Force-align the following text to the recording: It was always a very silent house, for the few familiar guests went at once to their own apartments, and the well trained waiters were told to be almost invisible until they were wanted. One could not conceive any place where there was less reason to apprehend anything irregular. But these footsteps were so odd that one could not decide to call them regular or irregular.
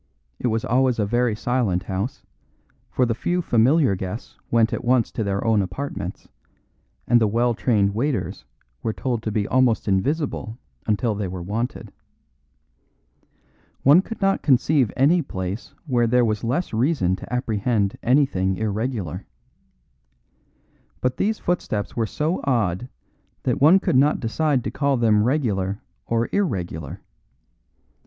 It 0.39 0.47
was 0.47 0.65
always 0.65 0.97
a 0.97 1.05
very 1.05 1.35
silent 1.35 1.83
house, 1.83 2.25
for 2.89 3.05
the 3.05 3.13
few 3.13 3.39
familiar 3.39 3.95
guests 3.95 4.35
went 4.49 4.73
at 4.73 4.83
once 4.83 5.11
to 5.11 5.23
their 5.23 5.45
own 5.45 5.61
apartments, 5.61 6.27
and 7.07 7.21
the 7.21 7.27
well 7.27 7.53
trained 7.53 7.93
waiters 7.93 8.43
were 8.81 8.93
told 8.93 9.21
to 9.21 9.31
be 9.31 9.47
almost 9.47 9.87
invisible 9.87 10.57
until 10.87 11.13
they 11.13 11.27
were 11.27 11.43
wanted. 11.43 11.93
One 13.83 14.01
could 14.01 14.19
not 14.21 14.41
conceive 14.41 14.91
any 14.97 15.21
place 15.21 15.75
where 15.85 16.07
there 16.07 16.25
was 16.25 16.43
less 16.43 16.73
reason 16.73 17.15
to 17.17 17.31
apprehend 17.31 17.95
anything 18.01 18.57
irregular. 18.57 19.27
But 20.99 21.17
these 21.17 21.37
footsteps 21.37 21.95
were 21.95 22.07
so 22.07 22.41
odd 22.45 22.89
that 23.43 23.61
one 23.61 23.79
could 23.79 23.97
not 23.97 24.19
decide 24.19 24.63
to 24.63 24.71
call 24.71 24.97
them 24.97 25.23
regular 25.23 25.83
or 26.07 26.27
irregular. 26.31 27.01